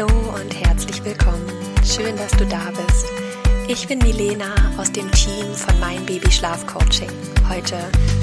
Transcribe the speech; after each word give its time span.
Hallo 0.00 0.34
und 0.34 0.54
herzlich 0.54 1.04
willkommen. 1.04 1.46
Schön, 1.84 2.16
dass 2.16 2.30
du 2.32 2.46
da 2.46 2.70
bist. 2.70 3.04
Ich 3.68 3.86
bin 3.86 3.98
Milena 3.98 4.54
aus 4.78 4.90
dem 4.90 5.12
Team 5.12 5.52
von 5.54 5.78
Mein 5.78 6.06
Baby 6.06 6.32
Schlaf 6.32 6.66
Coaching. 6.66 7.10
Heute 7.50 7.76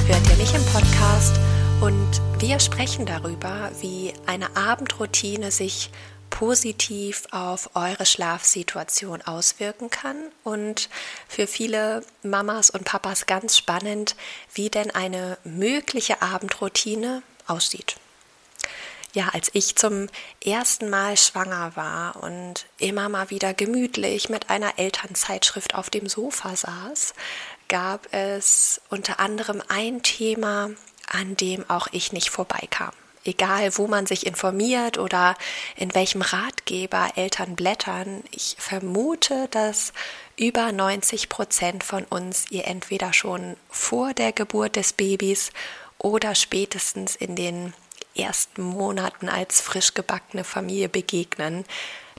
hört 0.07 0.27
ihr 0.27 0.37
mich 0.37 0.55
im 0.55 0.65
Podcast 0.73 1.39
und 1.79 2.41
wir 2.41 2.59
sprechen 2.59 3.05
darüber, 3.05 3.69
wie 3.79 4.11
eine 4.25 4.57
Abendroutine 4.57 5.51
sich 5.51 5.91
positiv 6.31 7.27
auf 7.29 7.69
eure 7.75 8.07
Schlafsituation 8.07 9.21
auswirken 9.21 9.91
kann 9.91 10.15
und 10.43 10.89
für 11.27 11.45
viele 11.45 12.01
Mamas 12.23 12.71
und 12.71 12.85
Papas 12.85 13.27
ganz 13.27 13.55
spannend, 13.55 14.15
wie 14.51 14.71
denn 14.71 14.89
eine 14.89 15.37
mögliche 15.43 16.23
Abendroutine 16.23 17.21
aussieht. 17.45 17.97
Ja, 19.17 19.29
als 19.33 19.49
ich 19.53 19.75
zum 19.75 20.09
ersten 20.45 20.91
Mal 20.91 21.17
schwanger 21.17 21.71
war 21.73 22.21
und 22.21 22.67
immer 22.77 23.09
mal 23.09 23.31
wieder 23.31 23.55
gemütlich 23.55 24.29
mit 24.29 24.51
einer 24.51 24.77
Elternzeitschrift 24.77 25.73
auf 25.73 25.89
dem 25.89 26.07
Sofa 26.07 26.55
saß, 26.55 27.15
gab 27.67 28.13
es 28.13 28.79
unter 28.89 29.19
anderem 29.19 29.63
ein 29.69 30.03
Thema, 30.03 30.69
an 31.07 31.35
dem 31.35 31.67
auch 31.67 31.87
ich 31.93 32.13
nicht 32.13 32.29
vorbeikam. 32.29 32.91
Egal 33.25 33.75
wo 33.79 33.87
man 33.87 34.05
sich 34.05 34.27
informiert 34.27 34.99
oder 34.99 35.35
in 35.77 35.95
welchem 35.95 36.21
Ratgeber 36.21 37.09
Eltern 37.15 37.55
blättern, 37.55 38.23
ich 38.29 38.55
vermute, 38.59 39.47
dass 39.49 39.93
über 40.35 40.71
90 40.71 41.27
Prozent 41.27 41.83
von 41.83 42.03
uns 42.03 42.51
ihr 42.51 42.65
entweder 42.65 43.13
schon 43.13 43.57
vor 43.71 44.13
der 44.13 44.31
Geburt 44.31 44.75
des 44.75 44.93
Babys 44.93 45.49
oder 45.97 46.35
spätestens 46.35 47.15
in 47.15 47.35
den 47.35 47.73
ersten 48.17 48.61
Monaten 48.61 49.29
als 49.29 49.61
frisch 49.61 49.93
gebackene 49.93 50.43
Familie 50.43 50.89
begegnen, 50.89 51.65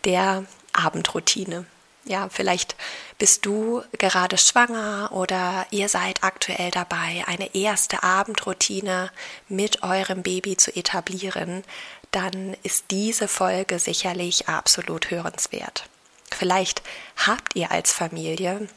der 0.04 0.44
Abendroutine. 0.72 1.66
Ja, 2.04 2.28
vielleicht 2.30 2.74
bist 3.18 3.44
du 3.44 3.82
gerade 3.98 4.38
schwanger 4.38 5.10
oder 5.12 5.66
ihr 5.70 5.90
seid 5.90 6.24
aktuell 6.24 6.70
dabei, 6.70 7.24
eine 7.26 7.54
erste 7.54 8.02
Abendroutine 8.02 9.10
mit 9.48 9.82
eurem 9.82 10.22
Baby 10.22 10.56
zu 10.56 10.74
etablieren, 10.74 11.64
dann 12.10 12.56
ist 12.62 12.86
diese 12.90 13.28
Folge 13.28 13.78
sicherlich 13.78 14.48
absolut 14.48 15.10
hörenswert. 15.10 15.84
Vielleicht 16.34 16.82
habt 17.16 17.56
ihr 17.56 17.70
als 17.70 17.92
Familie 17.92 18.68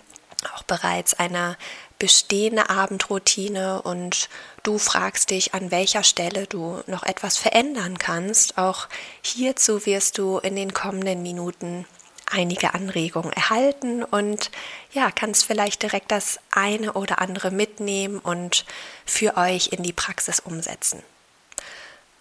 auch 0.53 0.63
bereits 0.63 1.13
eine 1.13 1.57
bestehende 1.99 2.69
Abendroutine 2.69 3.81
und 3.81 4.27
du 4.63 4.77
fragst 4.77 5.29
dich, 5.29 5.53
an 5.53 5.71
welcher 5.71 6.03
Stelle 6.03 6.47
du 6.47 6.81
noch 6.87 7.03
etwas 7.03 7.37
verändern 7.37 7.97
kannst. 7.97 8.57
Auch 8.57 8.87
hierzu 9.21 9.85
wirst 9.85 10.17
du 10.17 10.37
in 10.39 10.55
den 10.55 10.73
kommenden 10.73 11.21
Minuten 11.21 11.85
einige 12.31 12.73
Anregungen 12.73 13.33
erhalten 13.33 14.03
und 14.03 14.51
ja, 14.93 15.11
kannst 15.11 15.45
vielleicht 15.45 15.83
direkt 15.83 16.11
das 16.11 16.39
eine 16.51 16.93
oder 16.93 17.19
andere 17.19 17.51
mitnehmen 17.51 18.19
und 18.19 18.65
für 19.05 19.37
euch 19.37 19.69
in 19.73 19.83
die 19.83 19.93
Praxis 19.93 20.39
umsetzen. 20.39 21.03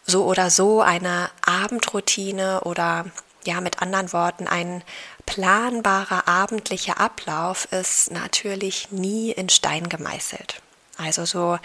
So 0.07 0.25
oder 0.25 0.51
so 0.51 0.81
eine 0.81 1.31
Abendroutine 1.47 2.63
oder 2.63 3.07
ja, 3.45 3.61
mit 3.61 3.81
anderen 3.81 4.13
Worten, 4.13 4.49
ein 4.49 4.83
planbarer 5.27 6.27
abendlicher 6.27 7.01
Ablauf 7.01 7.67
ist 7.71 8.11
natürlich 8.11 8.91
nie 8.91 9.31
in 9.31 9.49
Stein 9.49 9.89
gemeißelt. 9.89 10.61
Also 10.99 11.25
so 11.25 11.59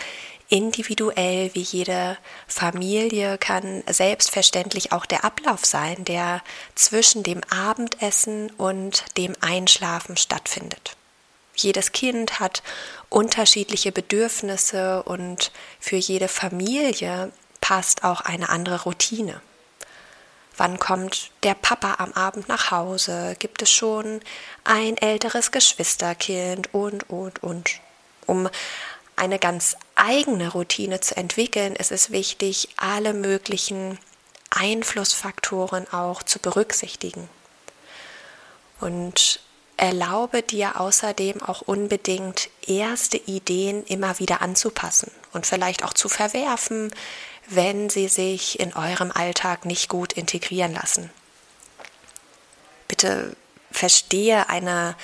individuell 0.50 1.50
wie 1.54 1.62
jede 1.62 2.18
Familie 2.48 3.38
kann 3.38 3.84
selbstverständlich 3.88 4.92
auch 4.92 5.06
der 5.06 5.26
Ablauf 5.26 5.66
sein, 5.66 6.06
der 6.06 6.42
zwischen 6.76 7.24
dem 7.24 7.42
Abendessen 7.50 8.52
und 8.52 9.06
dem 9.18 9.36
Einschlafen 9.42 10.18
stattfindet. 10.18 10.96
Jedes 11.56 11.94
Kind 11.94 12.40
hat 12.40 12.64
unterschiedliche 13.10 13.92
Bedürfnisse 13.92 15.04
und 15.04 15.52
für 15.80 15.96
jede 15.96 16.28
Familie 16.28 17.32
passt 17.62 18.04
auch 18.04 18.22
eine 18.22 18.50
andere 18.50 18.84
Routine. 18.84 19.42
Wann 20.58 20.80
kommt 20.80 21.32
der 21.44 21.54
Papa 21.54 21.96
am 21.98 22.14
Abend 22.14 22.48
nach 22.48 22.72
Hause? 22.72 23.36
Gibt 23.40 23.62
es 23.62 23.72
schon 23.72 24.22
ein 24.64 24.98
älteres 24.98 25.52
Geschwisterkind? 25.52 26.74
Und, 26.74 27.10
und, 27.10 27.44
und. 27.44 27.72
Um 28.26 28.50
eine 29.16 29.40
ganz 29.40 29.78
eigene 29.96 30.52
Routine 30.52 31.00
zu 31.00 31.16
entwickeln, 31.16 31.76
ist 31.76 31.92
es 31.92 32.12
wichtig, 32.12 32.70
alle 32.78 33.14
möglichen 33.14 33.98
Einflussfaktoren 34.50 35.92
auch 35.92 36.24
zu 36.24 36.40
berücksichtigen. 36.40 37.30
Und 38.80 39.40
erlaube 39.78 40.42
dir 40.42 40.80
außerdem 40.80 41.42
auch 41.42 41.62
unbedingt 41.62 42.50
erste 42.66 43.18
Ideen 43.18 43.84
immer 43.86 44.20
wieder 44.20 44.42
anzupassen 44.42 45.12
und 45.34 45.46
vielleicht 45.46 45.84
auch 45.84 45.94
zu 45.94 46.08
verwerfen, 46.08 46.94
wenn 47.48 47.90
sie 47.90 48.08
sich 48.08 48.60
in 48.60 48.74
eurem 48.74 49.12
Alltag 49.12 49.66
nicht 49.66 49.90
gut 49.90 50.14
integrieren 50.14 50.74
lassen. 50.74 51.10
Bitte 52.88 53.36
verstehe 53.72 54.50
eine 54.50 54.96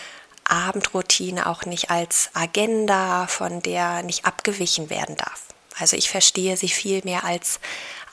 Abendroutine 0.51 1.47
auch 1.47 1.65
nicht 1.65 1.89
als 1.89 2.29
Agenda, 2.33 3.27
von 3.27 3.61
der 3.61 4.03
nicht 4.03 4.25
abgewichen 4.25 4.89
werden 4.89 5.15
darf. 5.15 5.45
Also 5.79 5.95
ich 5.95 6.09
verstehe 6.09 6.57
sie 6.57 6.69
vielmehr 6.69 7.23
als 7.23 7.59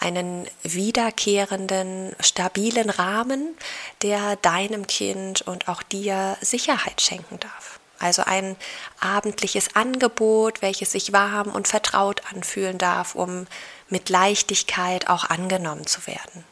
einen 0.01 0.49
wiederkehrenden, 0.63 2.15
stabilen 2.21 2.89
Rahmen, 2.89 3.57
der 4.03 4.37
deinem 4.37 4.87
Kind 4.87 5.43
und 5.43 5.69
auch 5.69 5.83
dir 5.83 6.37
Sicherheit 6.41 7.01
schenken 7.01 7.41
darf. 7.41 7.81
Also 7.99 8.23
ein 8.25 8.57
abendliches 9.01 9.75
Angebot, 9.75 10.63
welches 10.63 10.93
sich 10.93 11.13
warm 11.13 11.49
und 11.49 11.67
vertraut 11.67 12.23
anfühlen 12.33 12.79
darf, 12.79 13.17
um 13.17 13.49
mit 13.89 14.09
Leichtigkeit 14.09 15.09
auch 15.09 15.25
angenommen 15.25 15.87
zu 15.87 16.07
werden. 16.07 16.45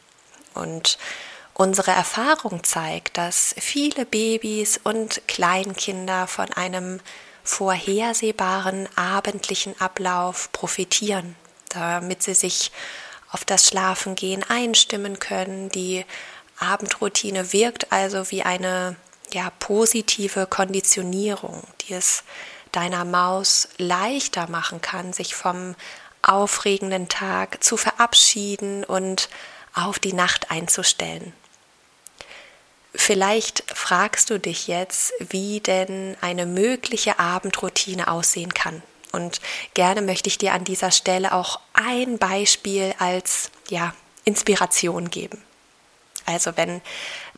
Und 0.53 0.97
Unsere 1.59 1.89
Erfahrung 1.89 2.63
zeigt, 2.63 3.17
dass 3.17 3.55
viele 3.57 4.05
Babys 4.05 4.79
und 4.83 5.27
Kleinkinder 5.27 6.27
von 6.27 6.53
einem 6.53 6.99
vorhersehbaren 7.43 8.87
abendlichen 8.95 9.73
Ablauf 9.81 10.51
profitieren, 10.51 11.35
damit 11.69 12.21
sie 12.21 12.35
sich 12.35 12.71
auf 13.31 13.43
das 13.43 13.65
Schlafengehen 13.65 14.43
einstimmen 14.47 15.17
können. 15.17 15.69
Die 15.69 16.05
Abendroutine 16.59 17.51
wirkt 17.53 17.91
also 17.91 18.29
wie 18.29 18.43
eine 18.43 18.95
ja, 19.31 19.51
positive 19.57 20.45
Konditionierung, 20.45 21.63
die 21.81 21.93
es 21.93 22.23
deiner 22.71 23.03
Maus 23.03 23.67
leichter 23.79 24.47
machen 24.47 24.81
kann, 24.81 25.11
sich 25.11 25.33
vom 25.33 25.73
aufregenden 26.21 27.09
Tag 27.09 27.63
zu 27.63 27.77
verabschieden 27.77 28.83
und 28.83 29.27
auf 29.73 29.97
die 29.97 30.13
Nacht 30.13 30.51
einzustellen. 30.51 31.33
Vielleicht 32.99 33.63
fragst 33.73 34.31
du 34.31 34.39
dich 34.39 34.67
jetzt, 34.67 35.13
wie 35.19 35.59
denn 35.59 36.17
eine 36.19 36.47
mögliche 36.47 37.19
Abendroutine 37.19 38.07
aussehen 38.07 38.55
kann. 38.55 38.81
Und 39.11 39.39
gerne 39.75 40.01
möchte 40.01 40.29
ich 40.29 40.39
dir 40.39 40.53
an 40.53 40.63
dieser 40.63 40.89
Stelle 40.89 41.33
auch 41.33 41.59
ein 41.73 42.17
Beispiel 42.17 42.95
als 42.97 43.51
ja, 43.69 43.93
Inspiration 44.25 45.11
geben. 45.11 45.41
Also 46.25 46.57
wenn 46.57 46.81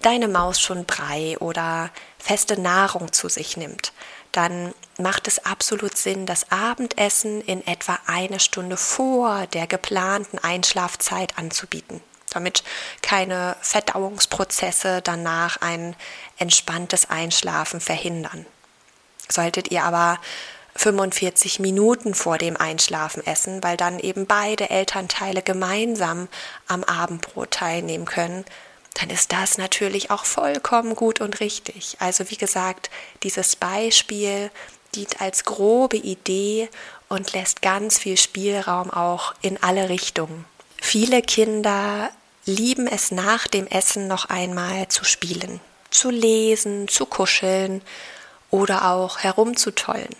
deine 0.01 0.29
Maus 0.29 0.61
schon 0.61 0.85
Brei 0.85 1.37
oder 1.39 1.91
feste 2.17 2.59
Nahrung 2.59 3.11
zu 3.11 3.27
sich 3.27 3.57
nimmt, 3.57 3.91
dann 4.31 4.73
macht 4.97 5.27
es 5.27 5.45
absolut 5.45 5.97
Sinn, 5.97 6.25
das 6.25 6.51
Abendessen 6.51 7.41
in 7.41 7.67
etwa 7.67 7.99
eine 8.07 8.39
Stunde 8.39 8.77
vor 8.77 9.45
der 9.47 9.67
geplanten 9.67 10.39
Einschlafzeit 10.39 11.37
anzubieten 11.37 12.01
damit 12.29 12.63
keine 13.01 13.55
Verdauungsprozesse 13.61 15.01
danach 15.01 15.57
ein 15.61 15.95
entspanntes 16.37 17.09
Einschlafen 17.09 17.81
verhindern. 17.81 18.45
Solltet 19.27 19.71
ihr 19.71 19.83
aber 19.83 20.19
45 20.75 21.59
Minuten 21.59 22.13
vor 22.13 22.37
dem 22.37 22.55
Einschlafen 22.55 23.25
essen, 23.25 23.61
weil 23.63 23.75
dann 23.75 23.99
eben 23.99 24.25
beide 24.25 24.69
Elternteile 24.69 25.41
gemeinsam 25.41 26.29
am 26.67 26.83
Abendbrot 26.83 27.51
teilnehmen 27.51 28.05
können, 28.05 28.45
dann 28.93 29.09
ist 29.09 29.31
das 29.31 29.57
natürlich 29.57 30.11
auch 30.11 30.25
vollkommen 30.25 30.95
gut 30.95 31.21
und 31.21 31.39
richtig. 31.41 31.97
Also 31.99 32.29
wie 32.29 32.37
gesagt, 32.37 32.89
dieses 33.23 33.55
Beispiel 33.55 34.51
dient 34.95 35.21
als 35.21 35.43
grobe 35.43 35.97
Idee 35.97 36.69
und 37.07 37.33
lässt 37.33 37.61
ganz 37.61 37.99
viel 37.99 38.17
Spielraum 38.17 38.89
auch 38.89 39.33
in 39.41 39.61
alle 39.61 39.89
Richtungen. 39.89 40.45
Viele 40.81 41.21
Kinder 41.21 42.09
lieben 42.49 42.87
es 42.87 43.11
nach 43.11 43.47
dem 43.47 43.67
Essen 43.67 44.07
noch 44.07 44.25
einmal 44.25 44.87
zu 44.89 45.05
spielen, 45.05 45.61
zu 45.89 46.09
lesen, 46.09 46.87
zu 46.87 47.05
kuscheln 47.05 47.81
oder 48.49 48.91
auch 48.91 49.19
herumzutollen. 49.19 50.15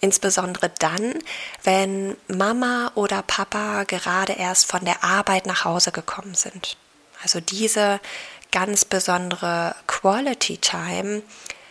Insbesondere 0.00 0.70
dann, 0.78 1.14
wenn 1.62 2.16
Mama 2.28 2.90
oder 2.94 3.22
Papa 3.22 3.84
gerade 3.84 4.34
erst 4.34 4.66
von 4.66 4.84
der 4.84 5.02
Arbeit 5.02 5.46
nach 5.46 5.64
Hause 5.64 5.92
gekommen 5.92 6.34
sind. 6.34 6.76
Also 7.22 7.40
diese 7.40 8.00
ganz 8.52 8.84
besondere 8.84 9.74
Quality 9.86 10.58
Time 10.58 11.22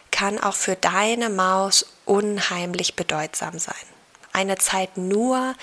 kann 0.10 0.40
auch 0.40 0.56
für 0.56 0.76
deine 0.76 1.30
Maus 1.30 1.86
unheimlich 2.06 2.96
bedeutsam 2.96 3.60
sein. 3.60 3.76
Eine 4.32 4.58
Zeit 4.58 4.98
nur 4.98 5.56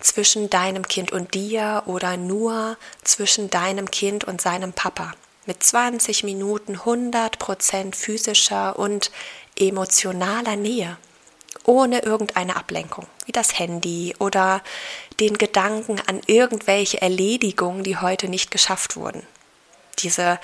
zwischen 0.00 0.50
deinem 0.50 0.86
Kind 0.86 1.12
und 1.12 1.34
dir 1.34 1.82
oder 1.86 2.16
nur 2.16 2.76
zwischen 3.02 3.50
deinem 3.50 3.90
Kind 3.90 4.24
und 4.24 4.40
seinem 4.40 4.72
Papa. 4.72 5.12
Mit 5.46 5.62
20 5.62 6.24
Minuten 6.24 6.76
100% 6.76 7.94
physischer 7.94 8.78
und 8.78 9.10
emotionaler 9.58 10.56
Nähe. 10.56 10.96
Ohne 11.64 12.00
irgendeine 12.00 12.56
Ablenkung, 12.56 13.06
wie 13.26 13.32
das 13.32 13.58
Handy 13.58 14.14
oder 14.18 14.62
den 15.20 15.36
Gedanken 15.38 16.00
an 16.06 16.20
irgendwelche 16.26 17.00
Erledigungen, 17.02 17.82
die 17.82 17.96
heute 17.96 18.28
nicht 18.28 18.50
geschafft 18.50 18.96
wurden. 18.96 19.22
Diese 19.98 20.38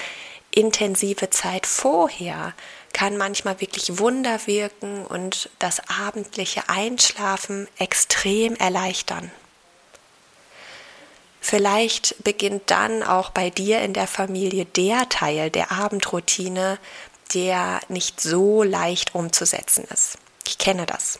intensive 0.51 1.31
Zeit 1.31 1.67
vorher 1.67 2.55
kann 2.93 3.17
manchmal 3.17 3.61
wirklich 3.61 3.99
Wunder 3.99 4.47
wirken 4.47 5.05
und 5.05 5.51
das 5.59 5.83
abendliche 5.89 6.69
Einschlafen 6.69 7.69
extrem 7.79 8.55
erleichtern. 8.57 9.31
Vielleicht 11.47 12.25
beginnt 12.25 12.71
dann 12.71 13.03
auch 13.03 13.29
bei 13.29 13.51
dir 13.51 13.83
in 13.83 13.93
der 13.93 14.07
Familie 14.07 14.65
der 14.65 15.11
Teil 15.11 15.51
der 15.51 15.73
Abendroutine, 15.73 16.79
der 17.35 17.81
nicht 17.89 18.19
so 18.19 18.63
leicht 18.63 19.15
umzusetzen 19.15 19.85
ist. 19.93 20.17
Ich 20.47 20.57
kenne 20.57 20.87
das. 20.87 21.19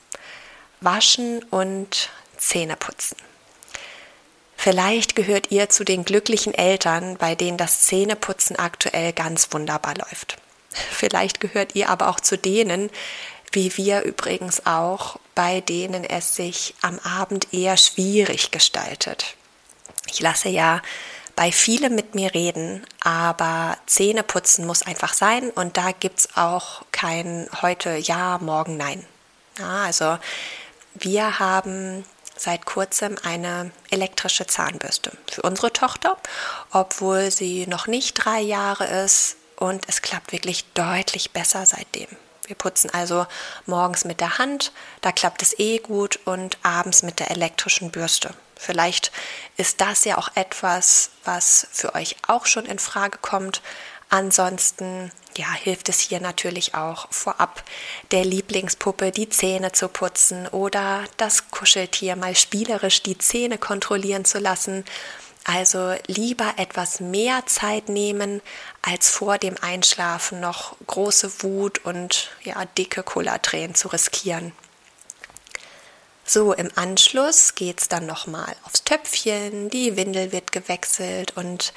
Waschen 0.81 1.43
und 1.51 2.09
Zähne 2.39 2.75
putzen. 2.75 3.19
Vielleicht 4.57 5.15
gehört 5.15 5.51
ihr 5.51 5.69
zu 5.69 5.85
den 5.85 6.07
glücklichen 6.07 6.55
Eltern, 6.55 7.19
bei 7.19 7.35
denen 7.35 7.59
das 7.59 7.83
Zähneputzen 7.83 8.57
aktuell 8.57 9.13
ganz 9.13 9.49
wunderbar 9.53 9.95
läuft. 9.95 10.39
Vielleicht 10.71 11.39
gehört 11.39 11.75
ihr 11.75 11.91
aber 11.91 12.09
auch 12.09 12.19
zu 12.19 12.39
denen, 12.39 12.89
wie 13.53 13.77
wir 13.77 14.05
übrigens 14.05 14.65
auch, 14.65 15.19
bei 15.35 15.61
denen 15.61 16.03
es 16.03 16.35
sich 16.35 16.75
am 16.81 16.99
Abend 17.01 17.53
eher 17.53 17.77
schwierig 17.77 18.53
gestaltet. 18.53 19.37
Ich 20.11 20.21
lasse 20.21 20.49
ja 20.49 20.83
bei 21.37 21.51
vielen 21.51 21.95
mit 21.95 22.15
mir 22.15 22.33
reden, 22.35 22.87
aber 23.01 23.77
Zähneputzen 23.87 24.67
muss 24.67 24.83
einfach 24.83 25.15
sein 25.15 25.51
und 25.51 25.77
da 25.77 25.91
gibt 25.93 26.21
es 26.21 26.37
auch 26.37 26.83
kein 26.93 27.49
heute 27.63 27.97
ja, 27.97 28.39
morgen 28.39 28.77
nein. 28.77 29.05
Ja, 29.59 29.85
also 29.85 30.19
wir 30.95 31.39
haben 31.39 32.05
seit 32.37 32.67
kurzem 32.67 33.17
eine 33.23 33.71
elektrische 33.91 34.47
Zahnbürste 34.47 35.13
für 35.31 35.43
unsere 35.43 35.73
Tochter, 35.73 36.17
obwohl 36.71 37.31
sie 37.31 37.67
noch 37.67 37.87
nicht 37.87 38.15
drei 38.15 38.41
Jahre 38.41 38.87
ist 39.05 39.37
und 39.57 39.89
es 39.89 40.03
klappt 40.03 40.33
wirklich 40.33 40.65
deutlich 40.75 41.31
besser 41.33 41.65
seitdem. 41.67 42.09
Wir 42.47 42.57
putzen 42.57 42.91
also 42.91 43.27
morgens 43.67 44.05
mit 44.05 44.21
der 44.21 44.39
Hand, 44.39 44.73
da 45.01 45.13
klappt 45.13 45.43
es 45.43 45.59
eh 45.59 45.79
gut 45.79 46.19
und 46.25 46.59
abends 46.63 47.03
mit 47.03 47.21
der 47.21 47.31
elektrischen 47.31 47.91
Bürste. 47.91 48.35
Vielleicht 48.57 49.13
ist 49.57 49.81
das 49.81 50.05
ja 50.05 50.19
auch 50.19 50.31
etwas, 50.35 51.11
was 51.25 51.67
für 51.73 51.95
euch 51.95 52.17
auch 52.27 52.47
schon 52.47 52.67
in 52.67 52.79
Frage 52.79 53.19
kommt. 53.19 53.63
Ansonsten 54.11 55.11
ja, 55.37 55.53
hilft 55.53 55.89
es 55.89 55.99
hier 55.99 56.21
natürlich 56.21 56.75
auch 56.75 57.09
vorab 57.11 57.65
der 58.13 58.25
Lieblingspuppe 58.25 59.11
die 59.11 59.29
Zähne 59.29 59.73
zu 59.73 59.89
putzen 59.89 60.47
oder 60.49 61.05
das 61.17 61.51
Kuscheltier 61.51 62.15
mal 62.15 62.37
spielerisch 62.37 63.03
die 63.03 63.19
Zähne 63.19 63.59
kontrollieren 63.59 64.25
zu 64.25 64.39
lassen. 64.39 64.85
Also 65.45 65.95
lieber 66.07 66.55
etwas 66.57 67.01
mehr 67.01 67.45
Zeit 67.47 67.89
nehmen, 67.89 68.41
als 68.81 69.11
vor 69.11 69.37
dem 69.39 69.57
Einschlafen 69.61 70.41
noch 70.41 70.77
große 70.87 71.43
Wut 71.43 71.85
und 71.85 72.31
ja, 72.43 72.65
dicke 72.65 73.03
Kullertränen 73.03 73.75
zu 73.75 73.89
riskieren. 73.89 74.53
So, 76.27 76.55
im 76.55 76.71
Anschluss 76.75 77.55
geht 77.55 77.83
es 77.83 77.89
dann 77.89 78.07
nochmal 78.07 78.57
aufs 78.65 78.85
Töpfchen, 78.85 79.69
die 79.69 79.99
Windel 79.99 80.33
wird 80.33 80.53
gewechselt 80.53 81.37
und 81.37 81.75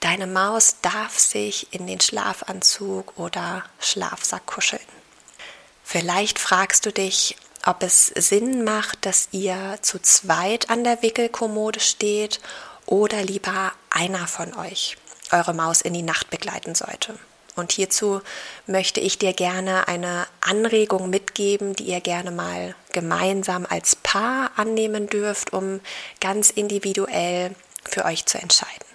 Deine 0.00 0.26
Maus 0.26 0.76
darf 0.80 1.18
sich 1.18 1.74
in 1.74 1.86
den 1.86 2.00
Schlafanzug 2.00 3.18
oder 3.18 3.64
Schlafsack 3.80 4.46
kuscheln. 4.46 4.80
Vielleicht 5.84 6.38
fragst 6.38 6.86
du 6.86 6.92
dich, 6.92 7.36
ob 7.66 7.82
es 7.82 8.06
Sinn 8.06 8.64
macht, 8.64 9.04
dass 9.04 9.28
ihr 9.32 9.78
zu 9.82 10.00
zweit 10.00 10.70
an 10.70 10.84
der 10.84 11.02
Wickelkommode 11.02 11.80
steht 11.80 12.40
oder 12.90 13.22
lieber 13.22 13.72
einer 13.88 14.26
von 14.26 14.54
euch 14.58 14.98
eure 15.32 15.54
Maus 15.54 15.80
in 15.80 15.94
die 15.94 16.02
Nacht 16.02 16.28
begleiten 16.28 16.74
sollte. 16.74 17.18
Und 17.56 17.72
hierzu 17.72 18.20
möchte 18.66 19.00
ich 19.00 19.16
dir 19.16 19.32
gerne 19.32 19.88
eine 19.88 20.26
Anregung 20.42 21.08
mitgeben, 21.08 21.74
die 21.74 21.84
ihr 21.84 22.00
gerne 22.00 22.30
mal 22.30 22.74
gemeinsam 22.92 23.64
als 23.64 23.96
Paar 23.96 24.50
annehmen 24.56 25.06
dürft, 25.06 25.54
um 25.54 25.80
ganz 26.20 26.50
individuell 26.50 27.54
für 27.88 28.04
euch 28.04 28.26
zu 28.26 28.38
entscheiden 28.38 28.90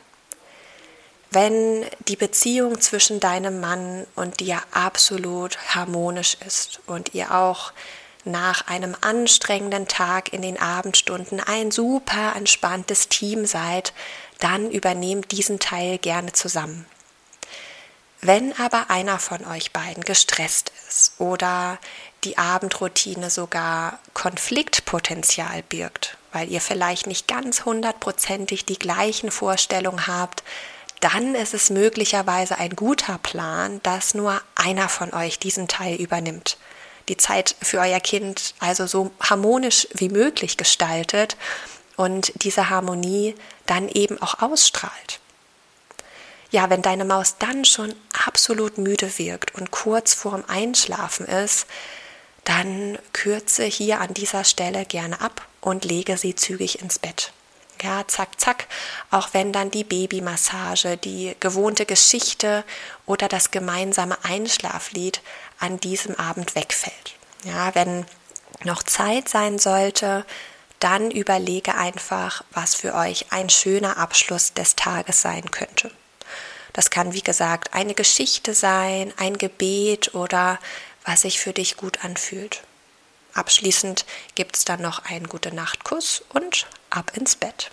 wenn 1.35 1.85
die 2.07 2.15
Beziehung 2.15 2.79
zwischen 2.79 3.19
deinem 3.19 3.59
Mann 3.59 4.07
und 4.15 4.39
dir 4.39 4.57
absolut 4.71 5.57
harmonisch 5.75 6.37
ist 6.47 6.79
und 6.87 7.13
ihr 7.13 7.35
auch 7.35 7.73
nach 8.25 8.67
einem 8.67 8.95
anstrengenden 9.01 9.87
Tag 9.87 10.33
in 10.33 10.41
den 10.41 10.59
Abendstunden 10.59 11.39
ein 11.39 11.71
super 11.71 12.35
entspanntes 12.35 13.07
Team 13.07 13.45
seid, 13.45 13.93
dann 14.39 14.69
übernehmt 14.71 15.31
diesen 15.31 15.59
Teil 15.59 15.97
gerne 15.97 16.33
zusammen. 16.33 16.85
Wenn 18.21 18.57
aber 18.59 18.89
einer 18.89 19.19
von 19.19 19.45
euch 19.45 19.71
beiden 19.71 20.03
gestresst 20.03 20.71
ist 20.89 21.13
oder 21.19 21.77
die 22.23 22.39
Abendroutine 22.39 23.29
sogar 23.29 23.99
Konfliktpotenzial 24.13 25.61
birgt, 25.61 26.17
weil 26.31 26.49
ihr 26.49 26.61
vielleicht 26.61 27.05
nicht 27.05 27.27
ganz 27.27 27.65
hundertprozentig 27.65 28.65
die 28.65 28.79
gleichen 28.79 29.29
Vorstellungen 29.29 30.07
habt, 30.07 30.43
dann 31.01 31.35
ist 31.35 31.53
es 31.53 31.69
möglicherweise 31.69 32.57
ein 32.57 32.75
guter 32.75 33.19
Plan, 33.19 33.79
dass 33.83 34.15
nur 34.15 34.41
einer 34.55 34.89
von 34.89 35.13
euch 35.13 35.37
diesen 35.37 35.67
Teil 35.67 35.95
übernimmt. 35.95 36.57
Die 37.09 37.17
Zeit 37.17 37.55
für 37.61 37.79
euer 37.79 37.99
Kind 37.99 38.55
also 38.59 38.87
so 38.87 39.11
harmonisch 39.21 39.87
wie 39.93 40.09
möglich 40.09 40.57
gestaltet 40.57 41.37
und 41.97 42.31
diese 42.43 42.69
Harmonie 42.69 43.35
dann 43.65 43.89
eben 43.89 44.21
auch 44.21 44.41
ausstrahlt. 44.41 45.19
Ja, 46.51 46.69
wenn 46.69 46.81
deine 46.81 47.05
Maus 47.05 47.37
dann 47.37 47.65
schon 47.65 47.93
absolut 48.25 48.77
müde 48.77 49.17
wirkt 49.17 49.55
und 49.55 49.71
kurz 49.71 50.13
vorm 50.13 50.43
Einschlafen 50.47 51.25
ist, 51.25 51.67
dann 52.43 52.97
kürze 53.11 53.63
hier 53.63 53.99
an 53.99 54.13
dieser 54.13 54.43
Stelle 54.43 54.85
gerne 54.85 55.19
ab 55.19 55.45
und 55.61 55.83
lege 55.83 56.15
sie 56.17 56.35
zügig 56.35 56.81
ins 56.81 56.99
Bett. 56.99 57.33
Ja, 57.81 58.07
zack, 58.07 58.39
zack. 58.39 58.67
Auch 59.11 59.29
wenn 59.33 59.51
dann 59.51 59.69
die 59.69 59.83
Babymassage, 59.83 60.97
die 60.97 61.35
gewohnte 61.39 61.85
Geschichte 61.85 62.63
oder 63.05 63.27
das 63.27 63.51
gemeinsame 63.51 64.17
Einschlaflied 64.23 65.21
an 65.59 65.79
diesem 65.79 66.15
Abend 66.15 66.55
wegfällt. 66.55 67.15
Ja, 67.43 67.75
wenn 67.75 68.05
noch 68.63 68.83
Zeit 68.83 69.29
sein 69.29 69.59
sollte, 69.59 70.25
dann 70.79 71.11
überlege 71.11 71.75
einfach, 71.75 72.43
was 72.51 72.75
für 72.75 72.93
euch 72.95 73.31
ein 73.31 73.49
schöner 73.49 73.97
Abschluss 73.97 74.53
des 74.53 74.75
Tages 74.75 75.21
sein 75.21 75.51
könnte. 75.51 75.91
Das 76.73 76.89
kann, 76.89 77.13
wie 77.13 77.21
gesagt, 77.21 77.73
eine 77.73 77.93
Geschichte 77.93 78.53
sein, 78.53 79.13
ein 79.17 79.37
Gebet 79.37 80.13
oder 80.13 80.59
was 81.05 81.21
sich 81.21 81.39
für 81.39 81.53
dich 81.53 81.77
gut 81.77 82.03
anfühlt. 82.03 82.63
Abschließend 83.33 84.05
gibt 84.35 84.57
es 84.57 84.65
dann 84.65 84.81
noch 84.81 85.05
einen 85.05 85.27
gute 85.27 85.53
Nachtkuss 85.53 86.23
und 86.29 86.67
ab 86.89 87.11
ins 87.15 87.35
Bett. 87.35 87.71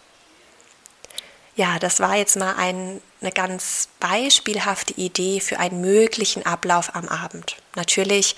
Ja, 1.54 1.78
das 1.78 2.00
war 2.00 2.16
jetzt 2.16 2.36
mal 2.36 2.54
ein, 2.56 3.02
eine 3.20 3.30
ganz 3.30 3.88
beispielhafte 4.00 4.94
Idee 4.94 5.40
für 5.40 5.58
einen 5.58 5.82
möglichen 5.82 6.46
Ablauf 6.46 6.94
am 6.94 7.08
Abend. 7.08 7.56
Natürlich 7.76 8.36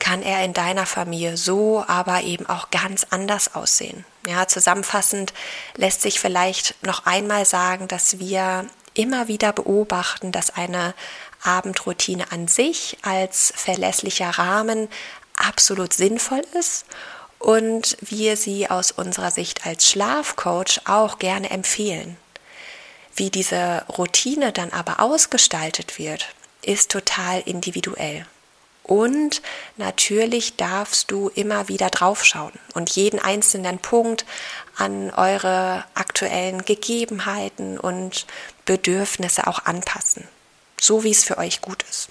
kann 0.00 0.20
er 0.22 0.44
in 0.44 0.52
deiner 0.52 0.84
Familie 0.84 1.36
so, 1.36 1.84
aber 1.86 2.22
eben 2.22 2.46
auch 2.46 2.70
ganz 2.70 3.06
anders 3.10 3.54
aussehen. 3.54 4.04
Ja, 4.26 4.48
zusammenfassend 4.48 5.32
lässt 5.76 6.02
sich 6.02 6.18
vielleicht 6.18 6.74
noch 6.84 7.06
einmal 7.06 7.44
sagen, 7.44 7.86
dass 7.86 8.18
wir 8.18 8.66
immer 8.94 9.28
wieder 9.28 9.52
beobachten, 9.52 10.32
dass 10.32 10.50
eine 10.50 10.94
Abendroutine 11.44 12.32
an 12.32 12.48
sich 12.48 12.96
als 13.02 13.52
verlässlicher 13.54 14.30
Rahmen 14.30 14.88
absolut 15.36 15.92
sinnvoll 15.92 16.42
ist 16.58 16.84
und 17.38 17.96
wir 18.00 18.36
sie 18.36 18.68
aus 18.68 18.90
unserer 18.90 19.30
Sicht 19.30 19.66
als 19.66 19.88
Schlafcoach 19.88 20.80
auch 20.86 21.20
gerne 21.20 21.50
empfehlen. 21.50 22.16
Wie 23.16 23.30
diese 23.30 23.84
Routine 23.96 24.52
dann 24.52 24.72
aber 24.72 25.00
ausgestaltet 25.00 25.98
wird, 25.98 26.34
ist 26.62 26.90
total 26.90 27.40
individuell. 27.40 28.26
Und 28.82 29.42
natürlich 29.76 30.56
darfst 30.56 31.10
du 31.10 31.28
immer 31.30 31.68
wieder 31.68 31.90
draufschauen 31.90 32.52
und 32.74 32.90
jeden 32.90 33.18
einzelnen 33.18 33.78
Punkt 33.78 34.24
an 34.76 35.10
eure 35.10 35.84
aktuellen 35.94 36.64
Gegebenheiten 36.64 37.80
und 37.80 38.26
Bedürfnisse 38.64 39.48
auch 39.48 39.64
anpassen, 39.64 40.28
so 40.80 41.02
wie 41.02 41.10
es 41.10 41.24
für 41.24 41.38
euch 41.38 41.62
gut 41.62 41.82
ist. 41.90 42.10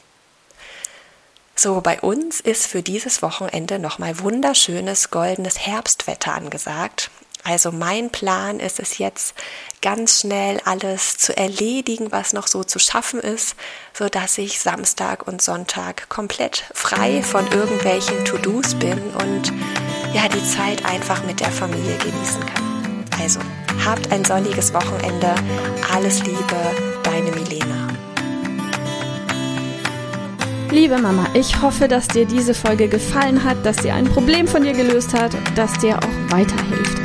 So, 1.56 1.80
bei 1.80 2.02
uns 2.02 2.42
ist 2.42 2.68
für 2.68 2.84
dieses 2.84 3.22
Wochenende 3.22 3.80
nochmal 3.80 4.20
wunderschönes 4.20 5.12
goldenes 5.12 5.60
Herbstwetter 5.60 6.34
angesagt. 6.34 7.10
Also 7.48 7.72
mein 7.72 8.10
Plan 8.10 8.60
ist 8.60 8.80
es 8.80 8.98
jetzt 8.98 9.36
ganz 9.80 10.22
schnell 10.22 10.60
alles 10.66 11.20
zu 11.20 11.38
erledigen, 11.38 12.12
was 12.12 12.34
noch 12.34 12.48
so 12.48 12.64
zu 12.64 12.80
schaffen 12.80 13.20
ist, 13.20 13.56
so 13.94 14.10
dass 14.10 14.40
ich 14.40 14.60
Samstag 14.60 15.28
und 15.28 15.44
Sonntag 15.44 16.10
komplett 16.10 16.64
frei 16.74 17.22
von 17.22 17.46
irgendwelchen 17.52 18.26
To-Dos 18.26 18.74
bin 18.74 19.00
und 19.22 19.54
ja, 20.12 20.28
die 20.28 20.44
Zeit 20.44 20.84
einfach 20.86 21.24
mit 21.26 21.40
der 21.40 21.52
Familie 21.52 21.96
genießen 22.00 22.44
kann. 22.48 23.06
Also, 23.22 23.40
habt 23.86 24.12
ein 24.12 24.26
sonniges 24.26 24.74
Wochenende. 24.74 25.36
Alles 25.94 26.24
Liebe, 26.24 26.56
deine 27.04 27.30
Milena. 27.30 27.90
Liebe 30.72 30.98
Mama, 30.98 31.28
ich 31.36 31.62
hoffe, 31.62 31.88
dass 31.88 32.08
dir 32.08 32.26
diese 32.26 32.56
Folge 32.56 32.88
gefallen 32.88 33.44
hat, 33.44 33.64
dass 33.64 33.78
sie 33.78 33.92
ein 33.92 34.06
Problem 34.06 34.48
von 34.48 34.64
dir 34.64 34.74
gelöst 34.74 35.14
hat, 35.14 35.32
dass 35.56 35.72
dir 35.78 36.00
auch 36.00 36.32
weiterhilft. 36.32 37.05